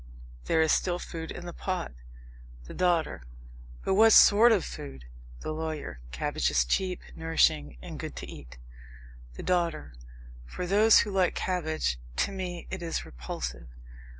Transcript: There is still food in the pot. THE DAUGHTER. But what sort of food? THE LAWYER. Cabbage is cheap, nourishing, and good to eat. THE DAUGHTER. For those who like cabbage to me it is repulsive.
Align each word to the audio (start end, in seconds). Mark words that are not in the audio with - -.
There 0.45 0.63
is 0.63 0.71
still 0.71 0.97
food 0.97 1.29
in 1.29 1.45
the 1.45 1.53
pot. 1.53 1.91
THE 2.65 2.73
DAUGHTER. 2.73 3.21
But 3.83 3.93
what 3.93 4.13
sort 4.13 4.51
of 4.51 4.65
food? 4.65 5.05
THE 5.41 5.51
LAWYER. 5.51 5.99
Cabbage 6.11 6.49
is 6.49 6.65
cheap, 6.65 7.03
nourishing, 7.15 7.77
and 7.83 7.99
good 7.99 8.15
to 8.15 8.25
eat. 8.27 8.57
THE 9.35 9.43
DAUGHTER. 9.43 9.93
For 10.47 10.65
those 10.65 11.01
who 11.01 11.11
like 11.11 11.35
cabbage 11.35 11.99
to 12.15 12.31
me 12.31 12.65
it 12.71 12.81
is 12.81 13.05
repulsive. 13.05 13.67